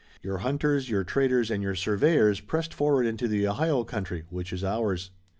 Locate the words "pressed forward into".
2.39-3.27